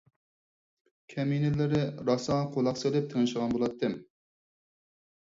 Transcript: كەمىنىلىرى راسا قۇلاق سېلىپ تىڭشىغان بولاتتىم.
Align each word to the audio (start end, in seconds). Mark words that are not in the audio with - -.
كەمىنىلىرى 1.13 1.81
راسا 2.07 2.37
قۇلاق 2.55 2.79
سېلىپ 2.85 3.13
تىڭشىغان 3.13 3.53
بولاتتىم. 3.57 3.95